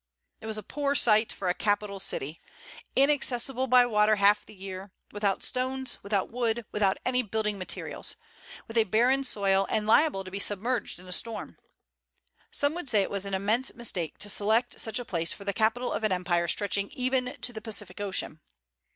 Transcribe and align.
It 0.39 0.47
was 0.47 0.57
a 0.57 0.63
poor 0.63 0.95
site 0.95 1.31
for 1.31 1.47
a 1.47 1.53
capital 1.53 1.99
city, 1.99 2.41
inaccessible 2.95 3.67
by 3.67 3.85
water 3.85 4.15
half 4.15 4.43
the 4.43 4.55
year, 4.55 4.91
without 5.11 5.43
stones, 5.43 5.99
without 6.01 6.31
wood, 6.31 6.65
without 6.71 6.97
any 7.05 7.21
building 7.21 7.59
materials, 7.59 8.15
with 8.67 8.77
a 8.77 8.85
barren 8.85 9.23
soil, 9.23 9.67
and 9.69 9.85
liable 9.85 10.23
to 10.23 10.31
be 10.31 10.39
submerged 10.39 10.99
in 10.99 11.07
a 11.07 11.11
storm. 11.11 11.59
Some 12.49 12.73
would 12.73 12.89
say 12.89 13.03
it 13.03 13.11
was 13.11 13.27
an 13.27 13.35
immense 13.35 13.75
mistake 13.75 14.17
to 14.17 14.27
select 14.27 14.79
such 14.81 14.97
a 14.97 15.05
place 15.05 15.33
for 15.33 15.43
the 15.45 15.53
capital 15.53 15.91
of 15.93 16.03
an 16.03 16.11
empire 16.11 16.47
stretching 16.47 16.89
even 16.89 17.37
to 17.39 17.53
the 17.53 17.61
Pacific 17.61 18.01
ocean. 18.01 18.39